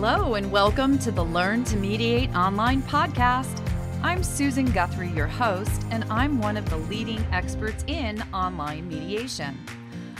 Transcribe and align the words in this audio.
Hello, 0.00 0.36
and 0.36 0.52
welcome 0.52 0.96
to 1.00 1.10
the 1.10 1.24
Learn 1.24 1.64
to 1.64 1.76
Mediate 1.76 2.32
online 2.32 2.82
podcast. 2.82 3.60
I'm 4.00 4.22
Susan 4.22 4.70
Guthrie, 4.70 5.10
your 5.10 5.26
host, 5.26 5.84
and 5.90 6.04
I'm 6.04 6.38
one 6.38 6.56
of 6.56 6.70
the 6.70 6.76
leading 6.76 7.18
experts 7.32 7.82
in 7.88 8.22
online 8.32 8.86
mediation. 8.86 9.58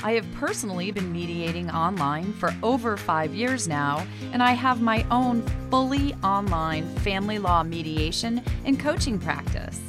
I 0.02 0.14
have 0.14 0.26
personally 0.34 0.90
been 0.90 1.12
mediating 1.12 1.70
online 1.70 2.32
for 2.32 2.52
over 2.60 2.96
five 2.96 3.32
years 3.32 3.68
now, 3.68 4.04
and 4.32 4.42
I 4.42 4.50
have 4.50 4.82
my 4.82 5.06
own 5.12 5.42
fully 5.70 6.12
online 6.24 6.88
family 6.96 7.38
law 7.38 7.62
mediation 7.62 8.42
and 8.64 8.80
coaching 8.80 9.16
practice. 9.16 9.80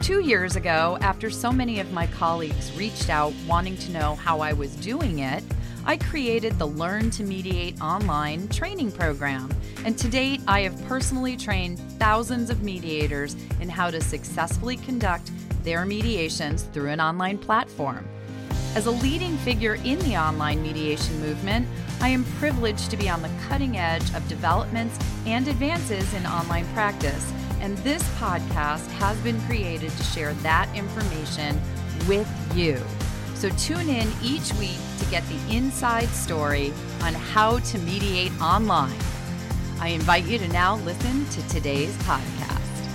Two 0.00 0.20
years 0.20 0.56
ago, 0.56 0.98
after 1.00 1.30
so 1.30 1.50
many 1.50 1.80
of 1.80 1.90
my 1.90 2.06
colleagues 2.08 2.70
reached 2.76 3.08
out 3.08 3.32
wanting 3.48 3.78
to 3.78 3.92
know 3.92 4.14
how 4.16 4.40
I 4.40 4.52
was 4.52 4.76
doing 4.76 5.20
it, 5.20 5.42
I 5.84 5.96
created 5.96 6.58
the 6.58 6.66
Learn 6.66 7.10
to 7.10 7.24
Mediate 7.24 7.80
online 7.80 8.46
training 8.48 8.92
program. 8.92 9.50
And 9.84 9.98
to 9.98 10.08
date, 10.08 10.40
I 10.46 10.60
have 10.60 10.84
personally 10.86 11.36
trained 11.36 11.80
thousands 11.98 12.50
of 12.50 12.62
mediators 12.62 13.34
in 13.60 13.68
how 13.68 13.90
to 13.90 14.00
successfully 14.00 14.76
conduct 14.76 15.32
their 15.64 15.84
mediations 15.84 16.62
through 16.62 16.90
an 16.90 17.00
online 17.00 17.36
platform. 17.36 18.06
As 18.76 18.86
a 18.86 18.92
leading 18.92 19.36
figure 19.38 19.74
in 19.84 19.98
the 20.00 20.16
online 20.16 20.62
mediation 20.62 21.20
movement, 21.20 21.66
I 22.00 22.08
am 22.08 22.24
privileged 22.38 22.90
to 22.92 22.96
be 22.96 23.08
on 23.08 23.20
the 23.20 23.30
cutting 23.48 23.76
edge 23.76 24.14
of 24.14 24.26
developments 24.28 24.96
and 25.26 25.48
advances 25.48 26.14
in 26.14 26.24
online 26.26 26.66
practice. 26.74 27.32
And 27.60 27.76
this 27.78 28.02
podcast 28.18 28.86
has 28.92 29.18
been 29.18 29.40
created 29.42 29.90
to 29.90 30.02
share 30.04 30.32
that 30.34 30.74
information 30.76 31.60
with 32.06 32.28
you. 32.56 32.80
So 33.34 33.50
tune 33.50 33.88
in 33.88 34.08
each 34.22 34.52
week 34.54 34.78
get 35.12 35.28
the 35.28 35.54
inside 35.54 36.08
story 36.08 36.72
on 37.02 37.12
how 37.12 37.58
to 37.58 37.78
mediate 37.80 38.32
online. 38.40 38.98
I 39.78 39.88
invite 39.88 40.24
you 40.24 40.38
to 40.38 40.48
now 40.48 40.76
listen 40.76 41.26
to 41.26 41.48
today's 41.50 41.94
podcast. 41.98 42.86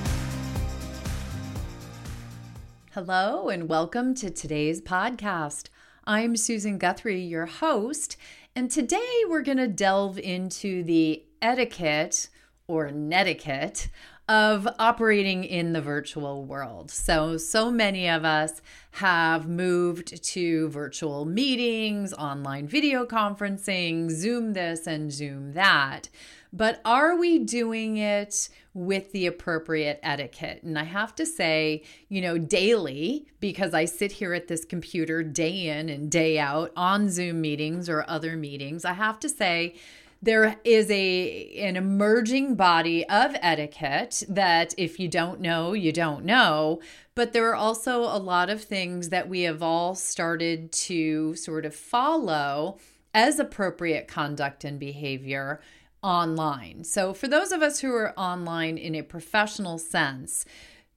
Hello, 2.95 3.49
and 3.49 3.69
welcome 3.69 4.15
to 4.15 4.31
today's 4.31 4.81
podcast. 4.81 5.69
I'm 6.05 6.35
Susan 6.35 6.79
Guthrie, 6.79 7.21
your 7.21 7.45
host, 7.45 8.17
and 8.55 8.71
today 8.71 9.23
we're 9.29 9.43
going 9.43 9.59
to 9.59 9.67
delve 9.67 10.17
into 10.17 10.81
the 10.81 11.23
etiquette 11.39 12.29
or 12.67 12.89
netiquette 12.89 13.89
of 14.29 14.67
operating 14.77 15.43
in 15.45 15.71
the 15.71 15.81
virtual 15.81 16.43
world. 16.43 16.91
So, 16.91 17.37
so 17.37 17.71
many 17.71 18.09
of 18.09 18.25
us 18.25 18.61
have 18.91 19.47
moved 19.47 20.21
to 20.23 20.69
virtual 20.69 21.23
meetings, 21.23 22.13
online 22.13 22.67
video 22.67 23.05
conferencing, 23.05 24.09
Zoom 24.11 24.53
this 24.53 24.85
and 24.85 25.11
Zoom 25.11 25.53
that. 25.53 26.09
But 26.51 26.81
are 26.83 27.15
we 27.15 27.39
doing 27.39 27.97
it 27.97 28.49
with 28.73 29.11
the 29.11 29.27
appropriate 29.27 29.99
etiquette? 30.01 30.63
And 30.63 30.77
I 30.77 30.83
have 30.83 31.13
to 31.15 31.25
say, 31.25 31.83
you 32.09 32.21
know, 32.21 32.37
daily, 32.37 33.27
because 33.39 33.73
I 33.73 33.85
sit 33.85 34.13
here 34.13 34.33
at 34.33 34.47
this 34.47 34.65
computer 34.65 35.23
day 35.23 35.67
in 35.67 35.89
and 35.89 36.09
day 36.09 36.39
out 36.39 36.71
on 36.75 37.09
Zoom 37.09 37.41
meetings 37.41 37.89
or 37.89 38.05
other 38.09 38.35
meetings, 38.35 38.85
I 38.85 38.93
have 38.93 39.19
to 39.21 39.29
say, 39.29 39.75
there 40.21 40.55
is 40.63 40.89
a 40.89 41.55
an 41.57 41.75
emerging 41.75 42.55
body 42.55 43.07
of 43.07 43.35
etiquette 43.41 44.23
that 44.27 44.73
if 44.77 44.99
you 44.99 45.07
don't 45.07 45.39
know 45.39 45.73
you 45.73 45.91
don't 45.91 46.25
know. 46.25 46.79
But 47.15 47.33
there 47.33 47.49
are 47.49 47.55
also 47.55 48.01
a 48.01 48.19
lot 48.19 48.49
of 48.49 48.63
things 48.63 49.09
that 49.09 49.27
we 49.27 49.41
have 49.41 49.63
all 49.63 49.95
started 49.95 50.71
to 50.73 51.35
sort 51.35 51.65
of 51.65 51.75
follow 51.75 52.77
as 53.13 53.39
appropriate 53.39 54.07
conduct 54.07 54.63
and 54.63 54.79
behavior 54.79 55.59
online. 56.03 56.83
So 56.83 57.13
for 57.13 57.27
those 57.27 57.51
of 57.51 57.61
us 57.61 57.79
who 57.79 57.91
are 57.93 58.13
online 58.17 58.77
in 58.77 58.93
a 58.95 59.01
professional 59.01 59.79
sense 59.79 60.45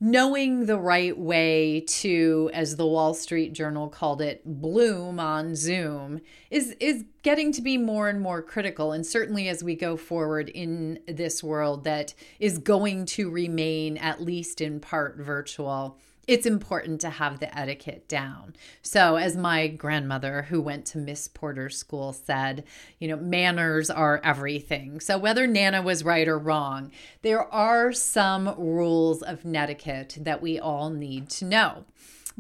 knowing 0.02 0.64
the 0.64 0.78
right 0.78 1.18
way 1.18 1.84
to 1.86 2.50
as 2.54 2.76
the 2.76 2.86
wall 2.86 3.12
street 3.12 3.52
journal 3.52 3.86
called 3.86 4.22
it 4.22 4.40
bloom 4.46 5.20
on 5.20 5.54
zoom 5.54 6.18
is 6.50 6.74
is 6.80 7.04
getting 7.22 7.52
to 7.52 7.60
be 7.60 7.76
more 7.76 8.08
and 8.08 8.18
more 8.18 8.40
critical. 8.40 8.92
And 8.92 9.06
certainly 9.06 9.48
as 9.48 9.62
we 9.62 9.74
go 9.74 9.98
forward 9.98 10.48
in 10.48 10.98
this 11.06 11.42
world 11.42 11.84
that 11.84 12.14
is 12.38 12.56
going 12.56 13.04
to 13.06 13.30
remain 13.30 13.98
at 13.98 14.22
least 14.22 14.62
in 14.62 14.80
part 14.80 15.18
virtual 15.18 15.98
it's 16.30 16.46
important 16.46 17.00
to 17.00 17.10
have 17.10 17.40
the 17.40 17.58
etiquette 17.58 18.06
down. 18.06 18.54
So, 18.82 19.16
as 19.16 19.36
my 19.36 19.66
grandmother, 19.66 20.42
who 20.42 20.60
went 20.60 20.86
to 20.86 20.98
Miss 20.98 21.26
Porter's 21.26 21.76
School, 21.76 22.12
said, 22.12 22.62
you 23.00 23.08
know, 23.08 23.16
manners 23.16 23.90
are 23.90 24.20
everything. 24.22 25.00
So, 25.00 25.18
whether 25.18 25.48
Nana 25.48 25.82
was 25.82 26.04
right 26.04 26.28
or 26.28 26.38
wrong, 26.38 26.92
there 27.22 27.52
are 27.52 27.92
some 27.92 28.54
rules 28.56 29.22
of 29.22 29.44
netiquette 29.44 30.18
that 30.20 30.40
we 30.40 30.60
all 30.60 30.88
need 30.90 31.28
to 31.30 31.46
know. 31.46 31.84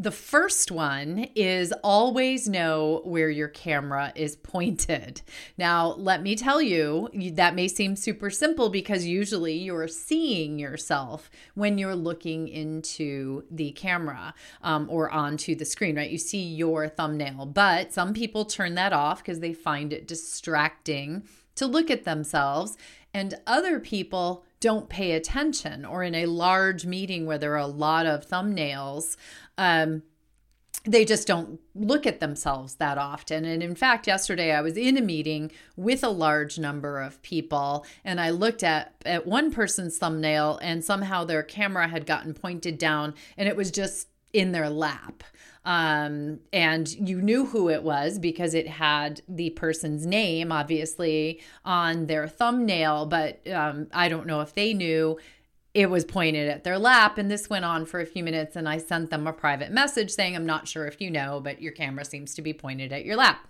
The 0.00 0.10
first 0.10 0.70
one 0.70 1.26
is 1.34 1.74
always 1.84 2.48
know 2.48 3.02
where 3.04 3.28
your 3.28 3.48
camera 3.48 4.14
is 4.16 4.34
pointed. 4.34 5.20
Now, 5.58 5.88
let 5.88 6.22
me 6.22 6.36
tell 6.36 6.62
you, 6.62 7.10
that 7.34 7.54
may 7.54 7.68
seem 7.68 7.96
super 7.96 8.30
simple 8.30 8.70
because 8.70 9.04
usually 9.04 9.58
you're 9.58 9.88
seeing 9.88 10.58
yourself 10.58 11.30
when 11.52 11.76
you're 11.76 11.94
looking 11.94 12.48
into 12.48 13.44
the 13.50 13.72
camera 13.72 14.32
um, 14.62 14.86
or 14.88 15.10
onto 15.10 15.54
the 15.54 15.66
screen, 15.66 15.96
right? 15.96 16.10
You 16.10 16.16
see 16.16 16.44
your 16.44 16.88
thumbnail, 16.88 17.44
but 17.44 17.92
some 17.92 18.14
people 18.14 18.46
turn 18.46 18.76
that 18.76 18.94
off 18.94 19.18
because 19.18 19.40
they 19.40 19.52
find 19.52 19.92
it 19.92 20.08
distracting 20.08 21.24
to 21.56 21.66
look 21.66 21.90
at 21.90 22.04
themselves, 22.04 22.78
and 23.12 23.34
other 23.46 23.78
people 23.78 24.46
don't 24.60 24.90
pay 24.90 25.12
attention 25.12 25.84
or 25.86 26.02
in 26.02 26.14
a 26.14 26.26
large 26.26 26.84
meeting 26.84 27.24
where 27.24 27.38
there 27.38 27.54
are 27.54 27.58
a 27.58 27.66
lot 27.66 28.06
of 28.06 28.26
thumbnails 28.26 29.16
um, 29.60 30.02
they 30.84 31.04
just 31.04 31.28
don't 31.28 31.60
look 31.74 32.06
at 32.06 32.20
themselves 32.20 32.76
that 32.76 32.96
often. 32.96 33.44
And 33.44 33.62
in 33.62 33.74
fact, 33.74 34.06
yesterday 34.06 34.52
I 34.52 34.62
was 34.62 34.78
in 34.78 34.96
a 34.96 35.02
meeting 35.02 35.52
with 35.76 36.02
a 36.02 36.08
large 36.08 36.58
number 36.58 36.98
of 37.00 37.20
people 37.20 37.84
and 38.02 38.18
I 38.18 38.30
looked 38.30 38.62
at 38.62 38.94
at 39.04 39.26
one 39.26 39.52
person's 39.52 39.98
thumbnail 39.98 40.58
and 40.62 40.82
somehow 40.82 41.24
their 41.24 41.42
camera 41.42 41.88
had 41.88 42.06
gotten 42.06 42.32
pointed 42.32 42.78
down 42.78 43.12
and 43.36 43.46
it 43.46 43.56
was 43.56 43.70
just 43.70 44.08
in 44.32 44.52
their 44.52 44.70
lap. 44.70 45.22
Um, 45.66 46.40
and 46.54 46.90
you 46.90 47.20
knew 47.20 47.44
who 47.44 47.68
it 47.68 47.82
was 47.82 48.18
because 48.18 48.54
it 48.54 48.66
had 48.66 49.20
the 49.28 49.50
person's 49.50 50.06
name 50.06 50.50
obviously 50.50 51.42
on 51.66 52.06
their 52.06 52.26
thumbnail, 52.26 53.04
but 53.04 53.46
um, 53.52 53.88
I 53.92 54.08
don't 54.08 54.26
know 54.26 54.40
if 54.40 54.54
they 54.54 54.72
knew 54.72 55.18
it 55.72 55.88
was 55.88 56.04
pointed 56.04 56.48
at 56.48 56.64
their 56.64 56.78
lap. 56.78 57.18
And 57.18 57.30
this 57.30 57.48
went 57.48 57.64
on 57.64 57.86
for 57.86 58.00
a 58.00 58.06
few 58.06 58.24
minutes. 58.24 58.56
And 58.56 58.68
I 58.68 58.78
sent 58.78 59.10
them 59.10 59.26
a 59.26 59.32
private 59.32 59.70
message 59.70 60.10
saying, 60.10 60.34
I'm 60.34 60.46
not 60.46 60.66
sure 60.66 60.86
if 60.86 61.00
you 61.00 61.10
know, 61.10 61.40
but 61.42 61.62
your 61.62 61.72
camera 61.72 62.04
seems 62.04 62.34
to 62.34 62.42
be 62.42 62.52
pointed 62.52 62.92
at 62.92 63.04
your 63.04 63.16
lap. 63.16 63.46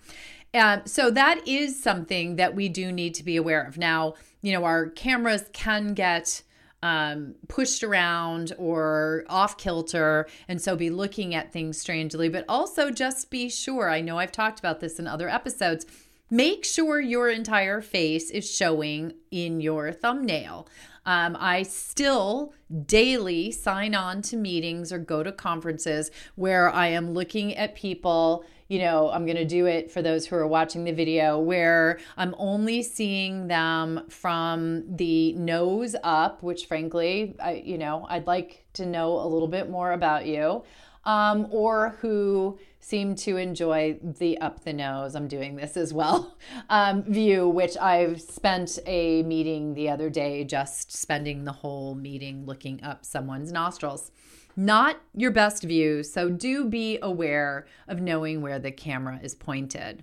Um, 0.52 0.82
so 0.84 1.10
that 1.12 1.46
is 1.46 1.80
something 1.80 2.36
that 2.36 2.54
we 2.54 2.68
do 2.68 2.90
need 2.92 3.14
to 3.14 3.24
be 3.24 3.36
aware 3.36 3.62
of. 3.62 3.78
Now, 3.78 4.14
you 4.42 4.52
know, 4.52 4.64
our 4.64 4.88
cameras 4.90 5.44
can 5.52 5.94
get 5.94 6.42
um, 6.82 7.34
pushed 7.48 7.82
around 7.84 8.52
or 8.58 9.24
off 9.28 9.58
kilter, 9.58 10.26
and 10.48 10.60
so 10.60 10.76
be 10.76 10.90
looking 10.90 11.34
at 11.34 11.52
things 11.52 11.78
strangely, 11.80 12.28
but 12.28 12.44
also 12.48 12.90
just 12.90 13.30
be 13.30 13.48
sure. 13.48 13.90
I 13.90 14.00
know 14.00 14.18
I've 14.18 14.32
talked 14.32 14.58
about 14.58 14.80
this 14.80 14.98
in 14.98 15.06
other 15.06 15.28
episodes 15.28 15.86
make 16.30 16.64
sure 16.64 17.00
your 17.00 17.28
entire 17.28 17.80
face 17.80 18.30
is 18.30 18.48
showing 18.48 19.14
in 19.30 19.60
your 19.60 19.92
thumbnail. 19.92 20.68
Um, 21.06 21.36
I 21.40 21.62
still 21.64 22.52
daily 22.86 23.50
sign 23.50 23.94
on 23.94 24.22
to 24.22 24.36
meetings 24.36 24.92
or 24.92 24.98
go 24.98 25.22
to 25.22 25.32
conferences 25.32 26.10
where 26.36 26.70
I 26.70 26.88
am 26.88 27.12
looking 27.12 27.56
at 27.56 27.74
people. 27.74 28.44
You 28.68 28.80
know, 28.80 29.10
I'm 29.10 29.24
going 29.24 29.36
to 29.36 29.44
do 29.44 29.66
it 29.66 29.90
for 29.90 30.02
those 30.02 30.26
who 30.26 30.36
are 30.36 30.46
watching 30.46 30.84
the 30.84 30.92
video 30.92 31.38
where 31.38 31.98
I'm 32.16 32.34
only 32.38 32.82
seeing 32.82 33.48
them 33.48 34.04
from 34.08 34.96
the 34.96 35.32
nose 35.32 35.96
up, 36.04 36.42
which 36.42 36.66
frankly, 36.66 37.34
I, 37.42 37.62
you 37.64 37.78
know, 37.78 38.06
I'd 38.08 38.26
like 38.26 38.64
to 38.74 38.86
know 38.86 39.18
a 39.20 39.26
little 39.26 39.48
bit 39.48 39.68
more 39.68 39.92
about 39.92 40.26
you 40.26 40.62
um, 41.04 41.48
or 41.50 41.96
who 42.00 42.58
seem 42.80 43.14
to 43.14 43.36
enjoy 43.36 43.98
the 44.02 44.38
up 44.38 44.64
the 44.64 44.72
nose, 44.72 45.14
I'm 45.14 45.28
doing 45.28 45.56
this 45.56 45.76
as 45.76 45.92
well, 45.92 46.36
um, 46.70 47.02
view, 47.04 47.48
which 47.48 47.76
I've 47.76 48.20
spent 48.20 48.78
a 48.86 49.22
meeting 49.22 49.74
the 49.74 49.90
other 49.90 50.10
day 50.10 50.44
just 50.44 50.90
spending 50.90 51.44
the 51.44 51.52
whole 51.52 51.94
meeting 51.94 52.46
looking 52.46 52.82
up 52.82 53.04
someone's 53.04 53.52
nostrils. 53.52 54.10
Not 54.56 55.00
your 55.14 55.30
best 55.30 55.62
view, 55.62 56.02
so 56.02 56.28
do 56.28 56.64
be 56.64 56.98
aware 57.00 57.66
of 57.86 58.00
knowing 58.00 58.40
where 58.40 58.58
the 58.58 58.72
camera 58.72 59.20
is 59.22 59.34
pointed. 59.34 60.02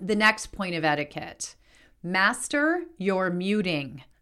The 0.00 0.16
next 0.16 0.48
point 0.48 0.74
of 0.74 0.84
etiquette 0.84 1.54
master 2.02 2.84
your 2.98 3.30
muting. 3.30 4.02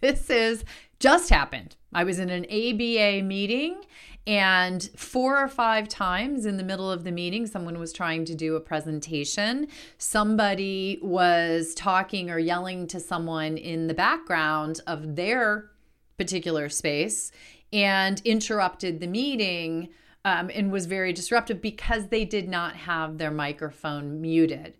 This 0.00 0.28
is 0.28 0.66
just 0.98 1.30
happened. 1.30 1.76
I 1.90 2.04
was 2.04 2.18
in 2.18 2.28
an 2.28 2.44
ABA 2.44 3.22
meeting 3.24 3.76
And 4.26 4.82
four 4.96 5.38
or 5.38 5.48
five 5.48 5.88
times 5.88 6.46
in 6.46 6.56
the 6.56 6.62
middle 6.62 6.90
of 6.90 7.04
the 7.04 7.12
meeting, 7.12 7.46
someone 7.46 7.78
was 7.78 7.92
trying 7.92 8.24
to 8.26 8.34
do 8.34 8.56
a 8.56 8.60
presentation. 8.60 9.68
Somebody 9.98 10.98
was 11.02 11.74
talking 11.74 12.30
or 12.30 12.38
yelling 12.38 12.86
to 12.88 13.00
someone 13.00 13.58
in 13.58 13.86
the 13.86 13.94
background 13.94 14.80
of 14.86 15.16
their 15.16 15.70
particular 16.16 16.68
space 16.70 17.32
and 17.72 18.22
interrupted 18.24 19.00
the 19.00 19.06
meeting 19.06 19.90
um, 20.24 20.50
and 20.54 20.72
was 20.72 20.86
very 20.86 21.12
disruptive 21.12 21.60
because 21.60 22.08
they 22.08 22.24
did 22.24 22.48
not 22.48 22.76
have 22.76 23.18
their 23.18 23.30
microphone 23.30 24.22
muted. 24.22 24.74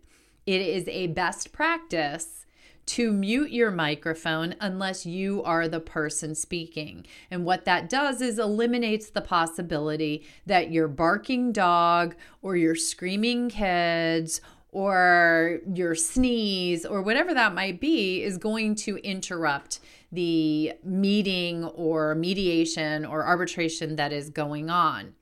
It 0.47 0.61
is 0.61 0.87
a 0.87 1.07
best 1.07 1.51
practice 1.51 2.44
to 2.85 3.11
mute 3.11 3.51
your 3.51 3.71
microphone 3.71 4.55
unless 4.59 5.05
you 5.05 5.43
are 5.43 5.67
the 5.67 5.79
person 5.79 6.35
speaking. 6.35 7.05
And 7.31 7.45
what 7.45 7.65
that 7.65 7.89
does 7.89 8.21
is 8.21 8.37
eliminates 8.37 9.09
the 9.09 9.21
possibility 9.21 10.25
that 10.45 10.71
your 10.71 10.87
barking 10.87 11.51
dog 11.51 12.15
or 12.41 12.55
your 12.55 12.75
screaming 12.75 13.49
kids 13.49 14.41
or 14.71 15.59
your 15.73 15.95
sneeze 15.95 16.85
or 16.85 17.01
whatever 17.01 17.33
that 17.33 17.55
might 17.55 17.79
be 17.79 18.21
is 18.21 18.37
going 18.37 18.75
to 18.75 18.97
interrupt 18.97 19.79
the 20.11 20.73
meeting 20.83 21.63
or 21.63 22.13
mediation 22.13 23.05
or 23.05 23.25
arbitration 23.25 23.95
that 23.95 24.11
is 24.11 24.29
going 24.29 24.69
on. 24.69 25.13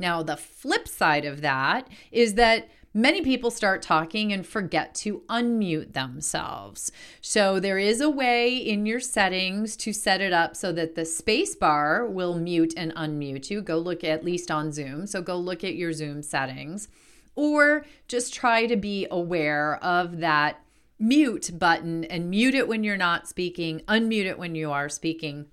Now, 0.00 0.22
the 0.22 0.36
flip 0.36 0.88
side 0.88 1.24
of 1.24 1.42
that 1.42 1.86
is 2.10 2.34
that 2.34 2.68
many 2.92 3.22
people 3.22 3.50
start 3.50 3.82
talking 3.82 4.32
and 4.32 4.44
forget 4.44 4.94
to 4.96 5.22
unmute 5.28 5.92
themselves. 5.92 6.90
So 7.20 7.60
there 7.60 7.78
is 7.78 8.00
a 8.00 8.10
way 8.10 8.56
in 8.56 8.86
your 8.86 8.98
settings 8.98 9.76
to 9.76 9.92
set 9.92 10.20
it 10.20 10.32
up 10.32 10.56
so 10.56 10.72
that 10.72 10.96
the 10.96 11.04
space 11.04 11.54
bar 11.54 12.06
will 12.06 12.36
mute 12.38 12.74
and 12.76 12.94
unmute 12.96 13.50
you. 13.50 13.60
Go 13.60 13.78
look 13.78 14.02
at 14.02 14.24
least 14.24 14.50
on 14.50 14.72
Zoom. 14.72 15.06
So 15.06 15.22
go 15.22 15.36
look 15.36 15.62
at 15.62 15.76
your 15.76 15.92
Zoom 15.92 16.22
settings 16.22 16.88
or 17.36 17.84
just 18.08 18.34
try 18.34 18.66
to 18.66 18.76
be 18.76 19.06
aware 19.10 19.76
of 19.84 20.18
that 20.18 20.64
mute 20.98 21.50
button 21.58 22.04
and 22.04 22.28
mute 22.28 22.54
it 22.54 22.68
when 22.68 22.84
you're 22.84 22.96
not 22.96 23.28
speaking, 23.28 23.80
unmute 23.88 24.26
it 24.26 24.38
when 24.38 24.54
you 24.54 24.70
are 24.70 24.88
speaking. 24.88 25.46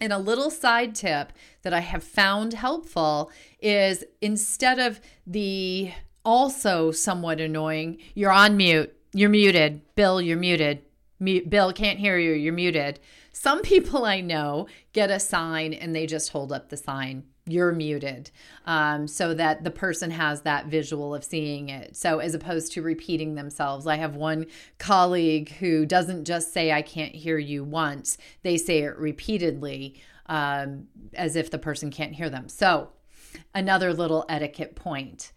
And 0.00 0.12
a 0.12 0.18
little 0.18 0.50
side 0.50 0.94
tip 0.94 1.32
that 1.62 1.72
I 1.72 1.80
have 1.80 2.04
found 2.04 2.54
helpful 2.54 3.30
is 3.60 4.04
instead 4.20 4.78
of 4.78 5.00
the 5.26 5.92
also 6.24 6.90
somewhat 6.90 7.40
annoying. 7.40 7.98
You're 8.14 8.32
on 8.32 8.56
mute. 8.56 8.92
You're 9.14 9.30
muted. 9.30 9.80
Bill, 9.94 10.20
you're 10.20 10.36
muted. 10.36 10.82
Mute, 11.18 11.48
Bill 11.48 11.72
can't 11.72 11.98
hear 11.98 12.18
you. 12.18 12.32
You're 12.32 12.52
muted. 12.52 13.00
Some 13.32 13.62
people 13.62 14.04
I 14.04 14.20
know 14.20 14.66
get 14.92 15.10
a 15.10 15.20
sign 15.20 15.72
and 15.72 15.94
they 15.94 16.06
just 16.06 16.30
hold 16.30 16.52
up 16.52 16.68
the 16.68 16.76
sign. 16.76 17.24
You're 17.48 17.72
muted, 17.72 18.32
um, 18.64 19.06
so 19.06 19.32
that 19.34 19.62
the 19.62 19.70
person 19.70 20.10
has 20.10 20.42
that 20.42 20.66
visual 20.66 21.14
of 21.14 21.22
seeing 21.22 21.68
it. 21.68 21.94
So, 21.94 22.18
as 22.18 22.34
opposed 22.34 22.72
to 22.72 22.82
repeating 22.82 23.36
themselves, 23.36 23.86
I 23.86 23.96
have 23.96 24.16
one 24.16 24.46
colleague 24.78 25.50
who 25.52 25.86
doesn't 25.86 26.24
just 26.24 26.52
say, 26.52 26.72
I 26.72 26.82
can't 26.82 27.14
hear 27.14 27.38
you 27.38 27.62
once, 27.62 28.18
they 28.42 28.56
say 28.56 28.78
it 28.78 28.96
repeatedly 28.98 29.94
um, 30.26 30.88
as 31.14 31.36
if 31.36 31.50
the 31.50 31.58
person 31.58 31.90
can't 31.90 32.14
hear 32.14 32.28
them. 32.28 32.48
So, 32.48 32.88
another 33.54 33.94
little 33.94 34.24
etiquette 34.28 34.74
point. 34.74 35.30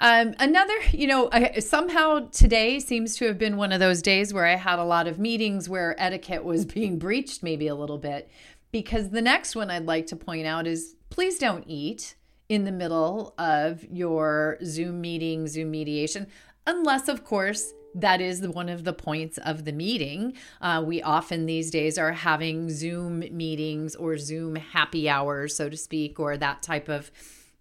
Um, 0.00 0.34
another, 0.38 0.74
you 0.92 1.08
know, 1.08 1.28
I, 1.32 1.58
somehow 1.58 2.28
today 2.30 2.78
seems 2.78 3.16
to 3.16 3.26
have 3.26 3.38
been 3.38 3.56
one 3.56 3.72
of 3.72 3.80
those 3.80 4.00
days 4.00 4.32
where 4.32 4.46
I 4.46 4.54
had 4.54 4.78
a 4.78 4.84
lot 4.84 5.08
of 5.08 5.18
meetings 5.18 5.68
where 5.68 6.00
etiquette 6.00 6.44
was 6.44 6.64
being 6.74 6.98
breached, 6.98 7.42
maybe 7.42 7.66
a 7.66 7.74
little 7.74 7.98
bit. 7.98 8.30
Because 8.70 9.10
the 9.10 9.22
next 9.22 9.56
one 9.56 9.70
I'd 9.70 9.86
like 9.86 10.06
to 10.08 10.16
point 10.16 10.46
out 10.46 10.66
is 10.66 10.96
please 11.10 11.38
don't 11.38 11.64
eat 11.66 12.16
in 12.48 12.64
the 12.64 12.72
middle 12.72 13.34
of 13.38 13.84
your 13.84 14.58
Zoom 14.64 15.00
meeting, 15.00 15.46
Zoom 15.46 15.70
mediation, 15.70 16.26
unless, 16.66 17.08
of 17.08 17.24
course, 17.24 17.72
that 17.94 18.20
is 18.20 18.46
one 18.46 18.68
of 18.68 18.84
the 18.84 18.92
points 18.92 19.38
of 19.38 19.64
the 19.64 19.72
meeting. 19.72 20.34
Uh, 20.60 20.82
we 20.86 21.02
often 21.02 21.46
these 21.46 21.70
days 21.70 21.98
are 21.98 22.12
having 22.12 22.70
Zoom 22.70 23.20
meetings 23.30 23.96
or 23.96 24.18
Zoom 24.18 24.56
happy 24.56 25.08
hours, 25.08 25.56
so 25.56 25.68
to 25.68 25.76
speak, 25.76 26.20
or 26.20 26.36
that 26.36 26.62
type 26.62 26.88
of 26.88 27.10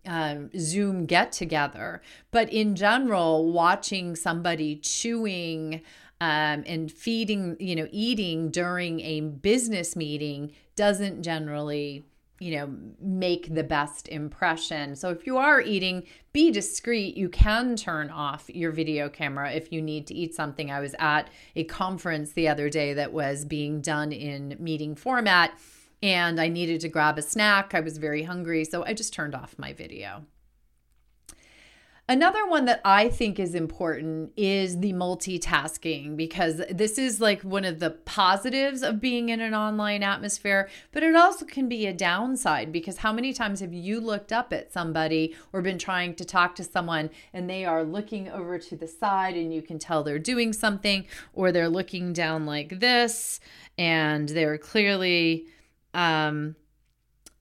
um, 0.06 0.50
Zoom 0.58 1.06
get 1.06 1.32
together. 1.32 2.02
But 2.32 2.52
in 2.52 2.76
general, 2.76 3.52
watching 3.52 4.16
somebody 4.16 4.76
chewing 4.78 5.82
um, 6.20 6.64
and 6.66 6.92
feeding, 6.92 7.58
you 7.60 7.76
know, 7.76 7.88
eating 7.92 8.50
during 8.50 9.02
a 9.02 9.22
business 9.22 9.96
meeting 9.96 10.54
doesn't 10.76 11.24
generally 11.24 12.06
you 12.40 12.56
know 12.56 12.72
make 13.02 13.52
the 13.56 13.64
best 13.64 14.08
impression 14.10 14.96
so 14.96 15.10
if 15.10 15.26
you 15.26 15.38
are 15.38 15.60
eating 15.60 16.04
be 16.34 16.52
discreet 16.52 17.18
you 17.18 17.28
can 17.28 17.76
turn 17.76 18.12
off 18.12 18.48
your 18.52 18.72
video 18.72 19.10
camera 19.10 19.52
if 19.52 19.72
you 19.72 19.82
need 19.82 20.06
to 20.06 20.14
eat 20.14 20.36
something 20.36 20.70
i 20.70 20.80
was 20.80 20.94
at 21.00 21.32
a 21.56 21.64
conference 21.64 22.34
the 22.34 22.48
other 22.48 22.70
day 22.70 22.94
that 22.94 23.12
was 23.12 23.44
being 23.44 23.82
done 23.82 24.12
in 24.12 24.56
meeting 24.60 24.94
format 24.94 25.52
and 26.04 26.40
I 26.40 26.48
needed 26.48 26.82
to 26.82 26.90
grab 26.90 27.18
a 27.18 27.22
snack. 27.22 27.74
I 27.74 27.80
was 27.80 27.98
very 27.98 28.24
hungry, 28.24 28.66
so 28.66 28.84
I 28.86 28.94
just 28.94 29.14
turned 29.14 29.36
off 29.36 29.56
my 29.58 29.74
video. 29.74 30.26
Another 32.10 32.48
one 32.48 32.64
that 32.66 32.80
I 32.86 33.10
think 33.10 33.38
is 33.38 33.54
important 33.54 34.32
is 34.38 34.80
the 34.80 34.94
multitasking 34.94 36.16
because 36.16 36.62
this 36.70 36.98
is 36.98 37.20
like 37.20 37.42
one 37.42 37.66
of 37.66 37.80
the 37.82 37.90
positives 37.90 38.82
of 38.82 39.02
being 39.02 39.28
in 39.28 39.42
an 39.42 39.54
online 39.54 40.04
atmosphere, 40.04 40.70
but 40.94 41.04
it 41.04 41.18
also 41.18 41.46
can 41.46 41.68
be 41.68 41.86
a 41.86 41.92
downside 41.92 42.72
because 42.72 42.98
how 42.98 43.12
many 43.12 43.34
times 43.34 43.60
have 43.60 43.74
you 43.74 44.00
looked 44.00 44.32
up 44.32 44.54
at 44.54 44.72
somebody 44.72 45.36
or 45.52 45.62
been 45.62 45.78
trying 45.78 46.16
to 46.16 46.24
talk 46.24 46.56
to 46.56 46.64
someone 46.64 47.10
and 47.34 47.50
they 47.50 47.66
are 47.66 47.84
looking 47.84 48.30
over 48.30 48.58
to 48.58 48.78
the 48.78 48.88
side 48.88 49.36
and 49.36 49.54
you 49.54 49.62
can 49.62 49.78
tell 49.78 50.02
they're 50.02 50.18
doing 50.18 50.54
something 50.54 51.06
or 51.34 51.52
they're 51.52 51.68
looking 51.68 52.14
down 52.14 52.46
like 52.46 52.80
this 52.80 53.42
and 53.78 54.30
they're 54.30 54.58
clearly 54.58 55.46
um, 55.94 56.56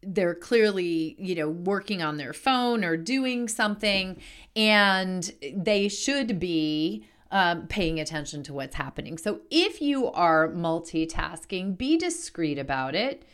they're 0.07 0.35
clearly, 0.35 1.17
you 1.19 1.35
know, 1.35 1.49
working 1.49 2.01
on 2.01 2.17
their 2.17 2.33
phone 2.33 2.85
or 2.85 2.97
doing 2.97 3.49
something, 3.49 4.21
and 4.55 5.33
they 5.55 5.89
should 5.89 6.39
be 6.39 7.07
um, 7.33 7.67
paying 7.67 7.99
attention 7.99 8.43
to 8.45 8.55
what's 8.55 8.77
happening. 8.77 9.19
So 9.19 9.41
if 9.51 9.83
you 9.83 10.11
are 10.13 10.49
multitasking, 10.49 11.77
be 11.77 11.97
discreet 11.97 12.59
about 12.59 12.95
it. 12.95 13.25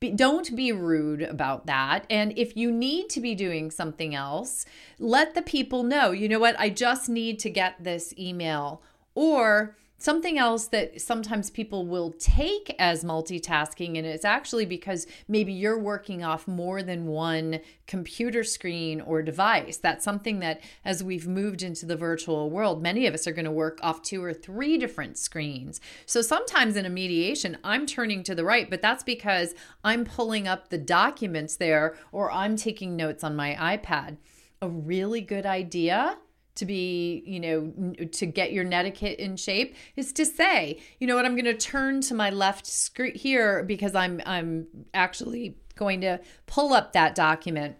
Be, 0.00 0.10
don't 0.10 0.56
be 0.56 0.72
rude 0.72 1.22
about 1.22 1.66
that. 1.66 2.06
And 2.08 2.36
if 2.36 2.56
you 2.56 2.72
need 2.72 3.10
to 3.10 3.20
be 3.20 3.34
doing 3.34 3.70
something 3.70 4.14
else, 4.14 4.64
let 4.98 5.34
the 5.34 5.42
people 5.42 5.82
know, 5.82 6.10
you 6.12 6.28
know 6.28 6.40
what, 6.40 6.58
I 6.58 6.70
just 6.70 7.08
need 7.08 7.38
to 7.40 7.50
get 7.50 7.84
this 7.84 8.14
email. 8.18 8.82
Or 9.14 9.76
Something 10.02 10.36
else 10.36 10.66
that 10.66 11.00
sometimes 11.00 11.48
people 11.48 11.86
will 11.86 12.10
take 12.18 12.74
as 12.76 13.04
multitasking, 13.04 13.96
and 13.96 14.04
it's 14.04 14.24
actually 14.24 14.66
because 14.66 15.06
maybe 15.28 15.52
you're 15.52 15.78
working 15.78 16.24
off 16.24 16.48
more 16.48 16.82
than 16.82 17.06
one 17.06 17.60
computer 17.86 18.42
screen 18.42 19.00
or 19.00 19.22
device. 19.22 19.76
That's 19.76 20.04
something 20.04 20.40
that, 20.40 20.60
as 20.84 21.04
we've 21.04 21.28
moved 21.28 21.62
into 21.62 21.86
the 21.86 21.94
virtual 21.94 22.50
world, 22.50 22.82
many 22.82 23.06
of 23.06 23.14
us 23.14 23.28
are 23.28 23.32
going 23.32 23.44
to 23.44 23.52
work 23.52 23.78
off 23.80 24.02
two 24.02 24.24
or 24.24 24.34
three 24.34 24.76
different 24.76 25.18
screens. 25.18 25.80
So 26.04 26.20
sometimes 26.20 26.74
in 26.74 26.84
a 26.84 26.90
mediation, 26.90 27.56
I'm 27.62 27.86
turning 27.86 28.24
to 28.24 28.34
the 28.34 28.44
right, 28.44 28.68
but 28.68 28.82
that's 28.82 29.04
because 29.04 29.54
I'm 29.84 30.04
pulling 30.04 30.48
up 30.48 30.70
the 30.70 30.78
documents 30.78 31.54
there 31.54 31.94
or 32.10 32.28
I'm 32.32 32.56
taking 32.56 32.96
notes 32.96 33.22
on 33.22 33.36
my 33.36 33.54
iPad. 33.54 34.16
A 34.60 34.68
really 34.68 35.20
good 35.20 35.46
idea 35.46 36.18
to 36.54 36.66
be, 36.66 37.22
you 37.26 37.40
know, 37.40 37.94
to 38.12 38.26
get 38.26 38.52
your 38.52 38.64
netiquette 38.64 39.18
in 39.18 39.36
shape 39.36 39.74
is 39.96 40.12
to 40.12 40.26
say, 40.26 40.80
you 40.98 41.06
know 41.06 41.16
what, 41.16 41.24
I'm 41.24 41.34
going 41.34 41.44
to 41.46 41.56
turn 41.56 42.00
to 42.02 42.14
my 42.14 42.30
left 42.30 42.66
screen 42.66 43.14
here 43.14 43.62
because 43.62 43.94
I'm 43.94 44.20
I'm 44.26 44.66
actually 44.92 45.56
going 45.76 46.02
to 46.02 46.20
pull 46.46 46.72
up 46.72 46.92
that 46.92 47.14
document 47.14 47.76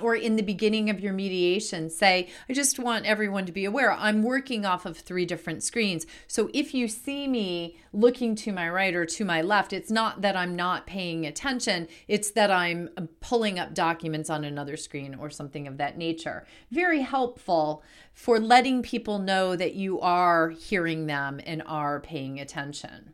or 0.00 0.14
in 0.14 0.36
the 0.36 0.42
beginning 0.42 0.90
of 0.90 1.00
your 1.00 1.12
mediation 1.12 1.90
say 1.90 2.28
i 2.48 2.52
just 2.52 2.78
want 2.78 3.06
everyone 3.06 3.46
to 3.46 3.52
be 3.52 3.64
aware 3.64 3.92
i'm 3.92 4.22
working 4.22 4.64
off 4.64 4.86
of 4.86 4.96
three 4.96 5.24
different 5.24 5.62
screens. 5.62 6.06
So 6.26 6.50
if 6.52 6.74
you 6.74 6.88
see 6.88 7.26
me 7.26 7.76
looking 7.92 8.34
to 8.36 8.52
my 8.52 8.68
right 8.68 8.94
or 8.94 9.06
to 9.06 9.24
my 9.24 9.42
left 9.42 9.72
it's 9.72 9.90
not 9.90 10.22
that 10.22 10.36
i'm 10.36 10.54
not 10.54 10.86
paying 10.86 11.26
attention 11.26 11.88
it's 12.08 12.30
that 12.32 12.50
i'm 12.50 12.88
uh, 12.96 13.02
pulling 13.20 13.58
up 13.58 13.74
documents 13.74 14.30
on 14.30 14.44
another 14.44 14.76
screen 14.76 15.14
or 15.14 15.30
something 15.30 15.66
of 15.66 15.78
that 15.78 15.98
nature. 15.98 16.46
Very 16.70 17.00
helpful 17.00 17.82
for 18.12 18.38
letting 18.38 18.82
people 18.82 19.18
know 19.18 19.56
that 19.56 19.74
you 19.74 20.00
are 20.00 20.50
hearing 20.50 21.06
them 21.06 21.40
and 21.44 21.62
are 21.66 22.00
paying 22.00 22.40
attention 22.40 23.12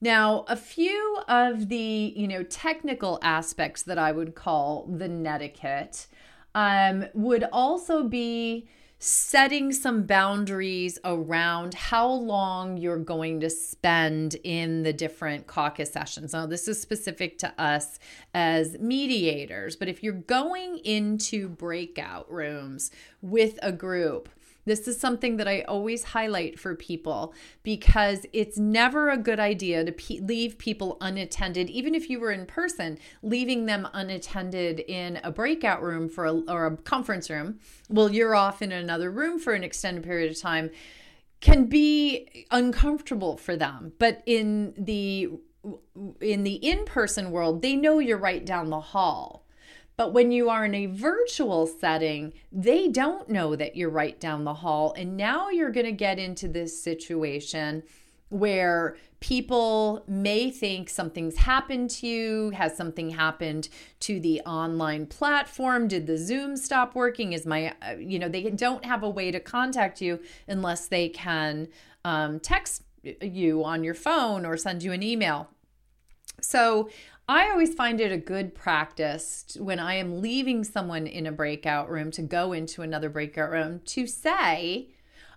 now, 0.00 0.44
a 0.48 0.56
few 0.56 1.18
of 1.28 1.68
the, 1.68 2.12
you 2.16 2.26
know, 2.26 2.42
technical 2.42 3.18
aspects 3.22 3.82
that 3.82 3.98
I 3.98 4.12
would 4.12 4.34
call 4.34 4.86
the 4.88 5.08
netiquette 5.08 6.06
um, 6.54 7.06
would 7.14 7.44
also 7.52 8.04
be 8.04 8.66
setting 9.02 9.72
some 9.72 10.02
boundaries 10.02 10.98
around 11.04 11.72
how 11.72 12.06
long 12.06 12.76
you're 12.76 12.98
going 12.98 13.40
to 13.40 13.48
spend 13.48 14.36
in 14.44 14.82
the 14.82 14.92
different 14.92 15.46
caucus 15.46 15.90
sessions. 15.90 16.34
Now, 16.34 16.44
this 16.44 16.68
is 16.68 16.80
specific 16.80 17.38
to 17.38 17.54
us 17.58 17.98
as 18.34 18.78
mediators, 18.78 19.74
but 19.74 19.88
if 19.88 20.02
you're 20.02 20.12
going 20.12 20.78
into 20.78 21.48
breakout 21.48 22.30
rooms 22.30 22.90
with 23.22 23.58
a 23.62 23.72
group, 23.72 24.28
this 24.64 24.86
is 24.86 24.98
something 24.98 25.36
that 25.36 25.48
I 25.48 25.62
always 25.62 26.04
highlight 26.04 26.58
for 26.58 26.74
people 26.74 27.34
because 27.62 28.26
it's 28.32 28.58
never 28.58 29.10
a 29.10 29.16
good 29.16 29.40
idea 29.40 29.84
to 29.84 29.92
pe- 29.92 30.20
leave 30.20 30.58
people 30.58 30.96
unattended, 31.00 31.70
even 31.70 31.94
if 31.94 32.10
you 32.10 32.20
were 32.20 32.32
in 32.32 32.46
person, 32.46 32.98
leaving 33.22 33.66
them 33.66 33.88
unattended 33.92 34.80
in 34.80 35.20
a 35.24 35.30
breakout 35.30 35.82
room 35.82 36.08
for 36.08 36.26
a, 36.26 36.32
or 36.48 36.66
a 36.66 36.76
conference 36.76 37.30
room. 37.30 37.58
Well, 37.88 38.12
you're 38.12 38.34
off 38.34 38.62
in 38.62 38.72
another 38.72 39.10
room 39.10 39.38
for 39.38 39.54
an 39.54 39.64
extended 39.64 40.04
period 40.04 40.30
of 40.30 40.40
time 40.40 40.70
can 41.40 41.66
be 41.66 42.46
uncomfortable 42.50 43.36
for 43.36 43.56
them. 43.56 43.92
But 43.98 44.22
in 44.26 44.74
the 44.76 45.30
in 46.20 46.42
the 46.42 46.54
in-person 46.54 47.30
world, 47.30 47.60
they 47.60 47.76
know 47.76 47.98
you're 47.98 48.16
right 48.16 48.44
down 48.46 48.70
the 48.70 48.80
hall. 48.80 49.39
But 50.00 50.14
when 50.14 50.32
you 50.32 50.48
are 50.48 50.64
in 50.64 50.74
a 50.74 50.86
virtual 50.86 51.66
setting, 51.66 52.32
they 52.50 52.88
don't 52.88 53.28
know 53.28 53.54
that 53.54 53.76
you're 53.76 53.90
right 53.90 54.18
down 54.18 54.44
the 54.44 54.54
hall. 54.54 54.94
And 54.96 55.14
now 55.14 55.50
you're 55.50 55.70
going 55.70 55.84
to 55.84 55.92
get 55.92 56.18
into 56.18 56.48
this 56.48 56.82
situation 56.82 57.82
where 58.30 58.96
people 59.20 60.02
may 60.08 60.50
think 60.50 60.88
something's 60.88 61.36
happened 61.36 61.90
to 61.90 62.06
you. 62.06 62.48
Has 62.54 62.78
something 62.78 63.10
happened 63.10 63.68
to 63.98 64.18
the 64.18 64.40
online 64.46 65.04
platform? 65.04 65.86
Did 65.86 66.06
the 66.06 66.16
Zoom 66.16 66.56
stop 66.56 66.94
working? 66.94 67.34
Is 67.34 67.44
my, 67.44 67.74
uh, 67.82 67.96
you 67.98 68.18
know, 68.18 68.30
they 68.30 68.44
don't 68.44 68.86
have 68.86 69.02
a 69.02 69.10
way 69.10 69.30
to 69.30 69.38
contact 69.38 70.00
you 70.00 70.18
unless 70.48 70.88
they 70.88 71.10
can 71.10 71.68
um, 72.06 72.40
text 72.40 72.84
you 73.02 73.64
on 73.64 73.84
your 73.84 73.92
phone 73.92 74.46
or 74.46 74.56
send 74.56 74.82
you 74.82 74.92
an 74.92 75.02
email. 75.02 75.50
So 76.40 76.88
I 77.30 77.48
always 77.48 77.74
find 77.74 78.00
it 78.00 78.10
a 78.10 78.18
good 78.18 78.56
practice 78.56 79.56
when 79.60 79.78
I 79.78 79.94
am 79.94 80.20
leaving 80.20 80.64
someone 80.64 81.06
in 81.06 81.28
a 81.28 81.32
breakout 81.32 81.88
room 81.88 82.10
to 82.10 82.22
go 82.22 82.52
into 82.52 82.82
another 82.82 83.08
breakout 83.08 83.52
room 83.52 83.82
to 83.84 84.08
say, 84.08 84.88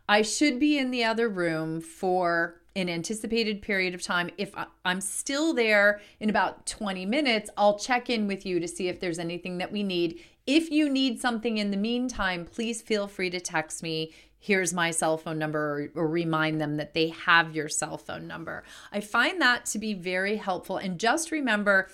I 0.09 0.23
should 0.23 0.59
be 0.59 0.79
in 0.79 0.89
the 0.89 1.03
other 1.03 1.29
room 1.29 1.81
for 1.81 2.59
an 2.75 2.89
anticipated 2.89 3.61
period 3.61 3.93
of 3.93 4.01
time. 4.01 4.31
If 4.39 4.55
I'm 4.83 5.01
still 5.01 5.53
there 5.53 6.01
in 6.19 6.31
about 6.31 6.65
20 6.65 7.05
minutes, 7.05 7.51
I'll 7.57 7.77
check 7.77 8.09
in 8.09 8.25
with 8.25 8.43
you 8.43 8.59
to 8.59 8.67
see 8.67 8.87
if 8.87 8.99
there's 8.99 9.19
anything 9.19 9.59
that 9.59 9.71
we 9.71 9.83
need. 9.83 10.19
If 10.47 10.71
you 10.71 10.89
need 10.89 11.21
something 11.21 11.59
in 11.59 11.69
the 11.69 11.77
meantime, 11.77 12.45
please 12.45 12.81
feel 12.81 13.07
free 13.07 13.29
to 13.29 13.39
text 13.39 13.83
me 13.83 14.11
here's 14.43 14.73
my 14.73 14.91
cell 14.91 15.17
phone 15.17 15.39
number 15.39 15.89
or, 15.95 16.03
or, 16.03 16.07
remind 16.07 16.59
them 16.59 16.75
that 16.75 16.93
they 16.93 17.07
have 17.07 17.55
your 17.55 17.69
cell 17.69 17.97
phone 17.97 18.27
number. 18.27 18.61
I 18.91 18.99
find 18.99 19.41
that 19.41 19.65
to 19.67 19.79
be 19.79 19.93
very 19.93 20.35
helpful. 20.35 20.75
And 20.75 20.99
just 20.99 21.31
remember, 21.31 21.87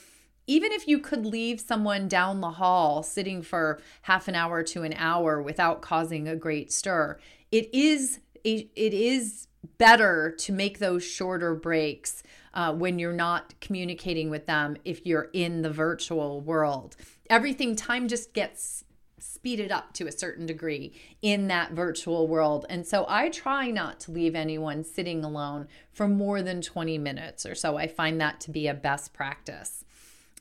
even 0.48 0.72
if 0.72 0.88
you 0.88 0.98
could 0.98 1.28
leave 1.28 1.62
someone 1.62 2.08
down 2.08 2.42
the 2.42 2.50
hall 2.50 3.04
sitting 3.04 3.44
for 3.44 3.80
half 4.02 4.28
an 4.28 4.34
hour 4.34 4.64
to 4.64 4.82
an 4.82 4.96
hour 4.98 5.40
without 5.40 5.84
causing 5.84 6.28
a 6.28 6.36
great 6.36 6.74
stir, 6.74 7.20
it 7.52 7.70
is 7.72 8.20
it 8.44 8.72
is 8.76 9.48
better 9.78 10.34
to 10.40 10.52
make 10.52 10.80
those 10.80 11.04
shorter 11.04 11.54
breaks 11.54 12.24
uh, 12.56 12.74
when 12.74 12.98
you're 12.98 13.14
not 13.14 13.54
communicating 13.62 14.32
with 14.32 14.48
them 14.48 14.76
if 14.86 15.06
you're 15.06 15.30
in 15.34 15.62
the 15.62 15.70
virtual 15.70 16.42
world. 16.42 16.96
Everything 17.30 17.76
time 17.76 18.08
just 18.08 18.34
gets 18.34 18.86
speeded 19.22 19.72
up 19.72 19.94
to 19.94 20.08
a 20.08 20.12
certain 20.12 20.46
degree 20.46 20.94
in 21.22 21.48
that 21.48 21.72
virtual 21.72 22.28
world. 22.28 22.66
And 22.70 22.86
so 22.86 23.06
I 23.08 23.30
try 23.30 23.72
not 23.72 24.00
to 24.02 24.12
leave 24.12 24.36
anyone 24.36 24.84
sitting 24.84 25.24
alone 25.24 25.68
for 25.92 26.08
more 26.08 26.42
than 26.42 26.62
20 26.62 26.98
minutes 26.98 27.46
or 27.46 27.56
so. 27.56 27.78
I 27.78 27.88
find 27.88 28.20
that 28.22 28.40
to 28.42 28.52
be 28.52 28.68
a 28.68 28.74
best 28.74 29.14
practice. 29.14 29.84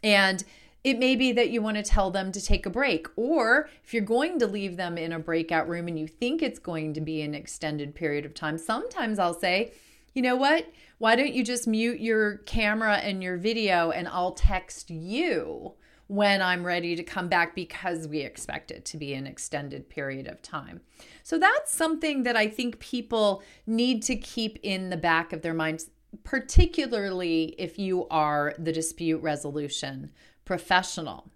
And 0.02 0.44
it 0.85 0.99
may 0.99 1.16
be 1.16 1.32
that 1.32 1.50
you 1.50 1.61
want 1.61 1.76
to 1.76 1.82
tell 1.82 2.11
them 2.11 2.30
to 2.32 2.40
take 2.40 2.64
a 2.64 2.70
break, 2.70 3.08
or 3.16 3.68
if 3.85 3.92
you're 3.92 4.02
going 4.02 4.38
to 4.38 4.47
leave 4.47 4.76
them 4.76 4.97
in 4.97 5.12
a 5.12 5.18
breakout 5.18 5.68
room 5.68 5.88
and 5.88 5.99
you 5.99 6.06
think 6.06 6.40
it's 6.40 6.61
going 6.61 6.94
to 6.94 7.00
be 7.00 7.20
an 7.20 7.35
extended 7.35 7.94
period 7.94 8.25
of 8.25 8.32
time, 8.32 8.56
sometimes 8.58 9.18
I'll 9.18 9.35
say, 9.35 9.73
you 10.14 10.23
know 10.23 10.37
what? 10.37 10.66
Why 10.99 11.16
don't 11.16 11.32
you 11.32 11.44
just 11.44 11.66
mute 11.66 12.00
your 12.00 12.38
camera 12.38 12.97
and 12.97 13.23
your 13.23 13.37
video 13.37 13.90
and 13.90 14.08
I'll 14.08 14.32
text 14.32 14.90
you 14.90 15.75
when 16.08 16.40
I'm 16.42 16.64
ready 16.64 16.96
to 16.96 17.02
come 17.02 17.28
back 17.28 17.54
because 17.54 18.08
we 18.08 18.20
expect 18.20 18.70
it 18.70 18.84
to 18.86 18.96
be 18.96 19.14
an 19.14 19.26
extended 19.26 19.88
period 19.88 20.26
of 20.26 20.42
time. 20.42 20.80
So 21.22 21.38
that's 21.38 21.72
something 21.72 22.22
that 22.22 22.36
I 22.36 22.48
think 22.48 22.80
people 22.80 23.42
need 23.66 24.02
to 24.04 24.16
keep 24.16 24.58
in 24.62 24.90
the 24.90 24.96
back 24.96 25.32
of 25.32 25.42
their 25.42 25.54
minds, 25.54 25.90
particularly 26.24 27.54
if 27.58 27.78
you 27.78 28.08
are 28.08 28.54
the 28.58 28.72
dispute 28.72 29.22
resolution 29.22 30.10
professional. 30.46 31.30